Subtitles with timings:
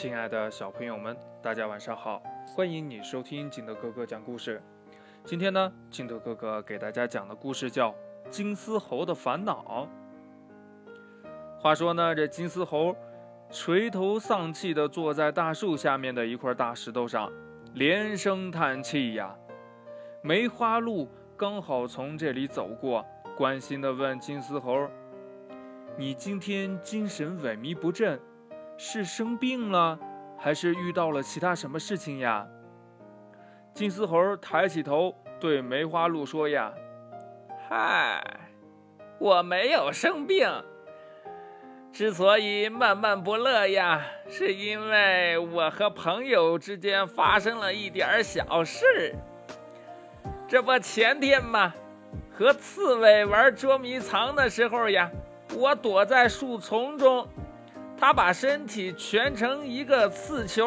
[0.00, 2.22] 亲爱的小朋友们，大家晚上好！
[2.46, 4.58] 欢迎你收听金德哥哥讲故事。
[5.26, 7.90] 今天呢，金德哥哥给大家讲的故事叫
[8.30, 9.86] 《金丝猴的烦恼》。
[11.60, 12.96] 话说呢，这金丝猴
[13.50, 17.30] 垂头丧气地坐在大树下面的一块大石头上，
[17.74, 19.36] 连声叹气呀。
[20.22, 23.04] 梅花鹿刚好从这里走过，
[23.36, 24.88] 关心地问金丝猴
[25.94, 28.18] ：“你今天精神萎靡不振？”
[28.82, 29.98] 是生病了，
[30.38, 32.46] 还是遇到了其他什么事情呀？
[33.74, 36.72] 金丝猴抬起头对梅花鹿说：“呀，
[37.68, 38.24] 嗨，
[39.18, 40.50] 我没有生病。
[41.92, 49.14] 之所以闷闷不乐呀，是因为我和朋友之间发生了一点小事。
[50.48, 51.74] 这不前天嘛，
[52.32, 55.10] 和刺猬玩捉迷藏的时候呀，
[55.54, 57.28] 我躲在树丛中。”
[58.00, 60.66] 他把身体蜷成一个刺球，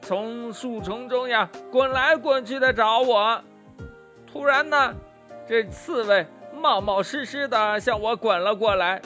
[0.00, 3.42] 从树丛中呀滚来滚去的找我。
[4.24, 4.94] 突然呢，
[5.48, 9.02] 这刺猬冒冒失失的向我滚了过来，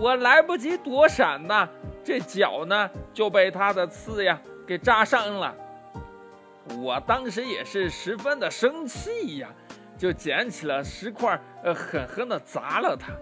[0.00, 1.68] 我来不及躲闪呢，
[2.04, 5.52] 这脚呢就被它的刺呀给扎伤了。
[6.78, 9.48] 我当时也是十分的生气呀，
[9.98, 13.12] 就捡起了石块，呃，狠狠的砸了它。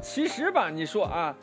[0.00, 1.36] 其实吧，你说啊。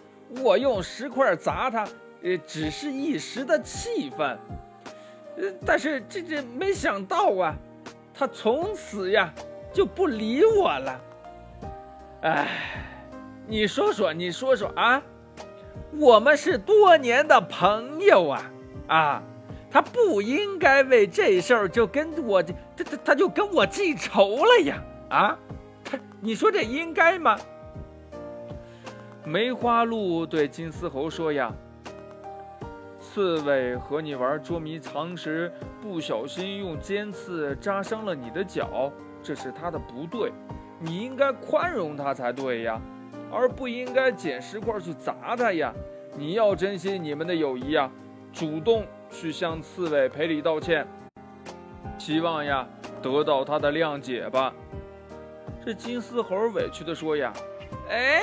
[0.44, 1.88] 我用石块砸他，
[2.24, 4.38] 呃，只是一时的气愤，
[5.38, 7.56] 呃，但是这这没想到啊，
[8.14, 9.34] 他从此呀
[9.72, 11.02] 就不理我了。
[12.22, 12.48] 哎，
[13.48, 15.02] 你说说，你说说啊，
[15.94, 18.52] 我们是多年的朋友啊，
[18.88, 19.24] 啊，
[19.72, 25.40] 他不应该为这事儿就跟我他他他就跟我记仇了呀，啊，
[25.86, 27.38] 他你说这应该吗？
[29.28, 31.54] 梅花鹿对金丝猴说：“呀，
[32.98, 38.90] 刺猬和你玩捉迷藏时不小心用尖刺扎伤了你的脚，
[39.22, 40.32] 这是他的不对，
[40.80, 42.80] 你应该宽容他才对呀，
[43.30, 45.74] 而不应该捡石块去砸他呀。
[46.16, 47.92] 你要珍惜你们的友谊呀，
[48.32, 50.88] 主动去向刺猬赔礼道歉，
[51.98, 52.66] 希望呀
[53.02, 54.54] 得到他的谅解吧。”
[55.66, 57.34] 这金丝猴委屈地说：“呀，
[57.90, 58.22] 哎。”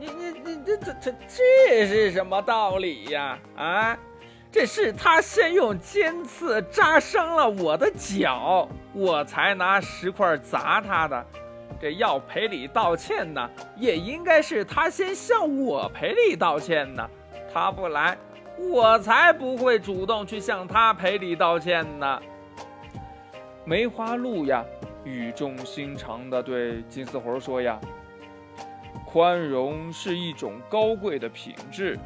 [0.00, 3.38] 你你你这这这这是什么道理呀？
[3.54, 3.98] 啊，
[4.50, 11.26] 这是他先用尖刺扎伤了我的脚，我才拿石块砸他的。
[11.78, 17.06] 这要赔礼道歉呢，也应该是他先向我赔礼道歉呢。
[17.52, 18.16] 他不来，
[18.56, 22.22] 我才不会主动去向他赔礼道歉呢。
[23.66, 24.64] 梅花鹿呀，
[25.04, 27.78] 语重心长地对金丝猴说呀。
[29.06, 31.98] 宽容是一种高贵的品质，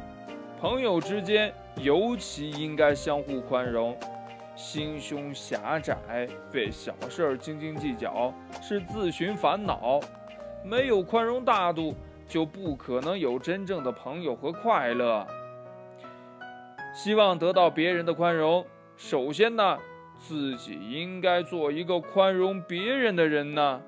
[0.59, 3.97] 朋友之间尤其应该相互宽容。
[4.55, 9.99] 心胸狭窄，为小事儿斤斤计较，是自寻烦恼。
[10.63, 11.93] 没有宽容大度，
[12.27, 15.27] 就不可能有真正的朋友和快乐。
[16.93, 19.77] 希望得到别人的宽容，首先呢，
[20.17, 23.81] 自己应该做一个宽容别人的人呢。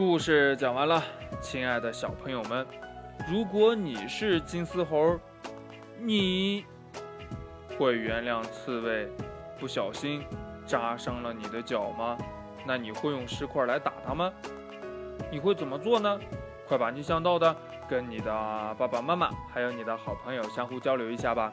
[0.00, 1.04] 故事讲完了，
[1.42, 2.66] 亲爱的小朋友们，
[3.30, 5.20] 如果你是金丝猴，
[5.98, 6.64] 你
[7.76, 9.06] 会原谅刺猬
[9.58, 10.24] 不小心
[10.64, 12.16] 扎伤了你的脚吗？
[12.64, 14.32] 那你会用石块来打它吗？
[15.30, 16.18] 你会怎么做呢？
[16.66, 17.54] 快把你想到的
[17.86, 18.32] 跟你的
[18.78, 21.52] 爸爸妈妈还有你的好朋友相互交流一下吧。